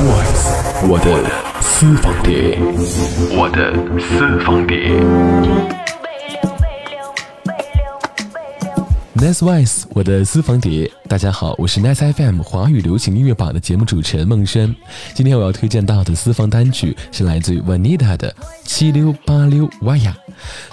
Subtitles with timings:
[0.00, 2.58] Voice，我的私房碟，
[3.36, 4.96] 我的私房碟。
[9.14, 10.90] Nice Voice，我的私房碟。
[11.06, 14.74] 大家好，我是 Nice FM 华语流行音乐榜的节目主持人孟轩。
[15.12, 18.30] 今天我要推荐到的私房单曲是来自于 Vanita 的
[18.64, 20.16] 《七溜八溜哇呀》。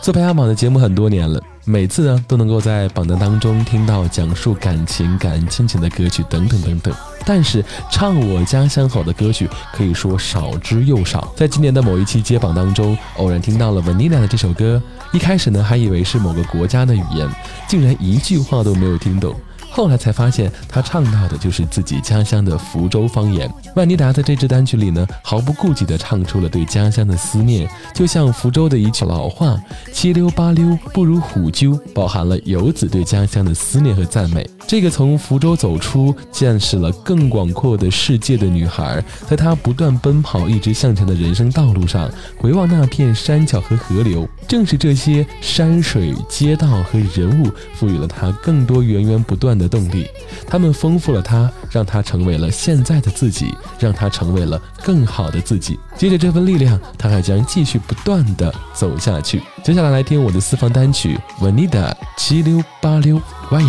[0.02, 1.44] 做排行榜的节目很多年了。
[1.70, 6.94] 每次呢都能够在榜单当中听到讲述感情、感恩亲情的歌曲等等等等，
[7.26, 11.30] 但是唱我家乡好的歌曲可以说少之又少。
[11.36, 17.30] 在今年的某一期接榜当中，偶然听到了 Vanilla 的这首歌，一开始呢还以为是某个国家的语言，
[17.68, 19.36] 竟然一句话都没有听懂。
[19.78, 23.48] 后来才发现，他唱到的就是自己家乡的福州方言。
[23.76, 29.56] 万妮达在这支单曲里呢，毫不顾忌地唱出了对家乡的思念，就像福州的一句老话
[29.94, 34.50] ：“七溜八溜不如虎赳”，包含了游子对家乡的思念和赞美。
[34.66, 49.67] 这个从福州走出，见识了更广阔的世界的女孩，在她不断奔跑、一直向前的人生道路上，回望那片山脚和河流，正是这些山水、街道和人物，赋予了她更多源源不断的。
[49.68, 50.08] 动力，
[50.48, 55.80] 他们丰富了他，让他成为了现在的自己，让他成为了更好的自己。
[55.96, 59.42] 借着这份力量，他还将继续不断的走下去。
[59.64, 63.60] 接下来来听我的私房单曲《Vanita》七溜八溜哇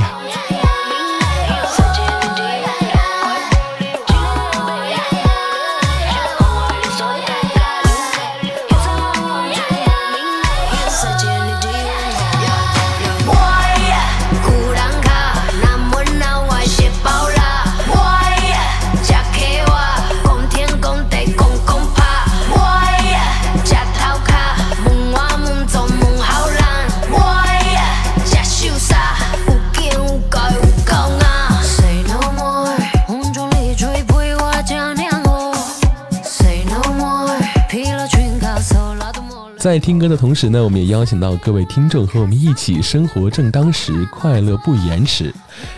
[39.59, 45.35] 在听歌的同时呢，我们也邀请到各位听众和我们一起生活正当时，快乐不延迟。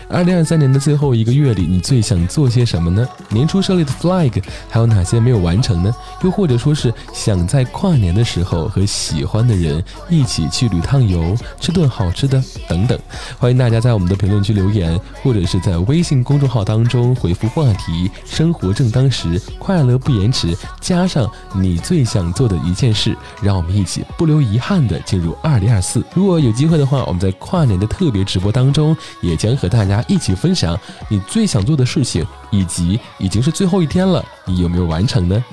[0.07, 3.07] 二零二三年的最后一个月里，你最想做些什么呢？
[3.29, 4.31] 年初设立的 flag
[4.69, 5.91] 还有哪些没有完成呢？
[6.23, 12.99] 又或者说是想在跨年的时候和喜欢的人一起去旅趟游，吃顿好吃的等等。
[13.39, 26.03] 欢迎大家在我们的评论区留言，或者是在微信公众号当中回复话题“生活正当时，快乐不延迟”，加上你最想做的一件事，让我们一起不留遗憾的进入二零二四。
[26.13, 35.43] 如果有机会的话，我们在跨年的特别直播当中，也将和大家一起分享你最想做的事情，以及已经是最后一天了，你有没有完成呢？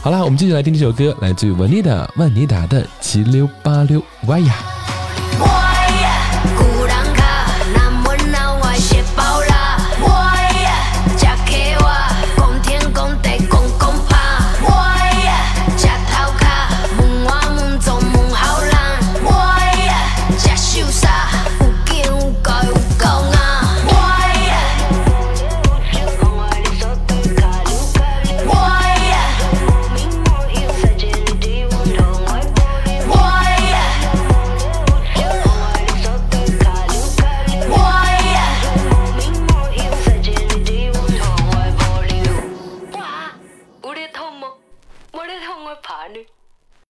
[0.00, 4.75] 好啦，我们继续来听这首歌，来自于文妮的万妮达的七溜八溜歪呀。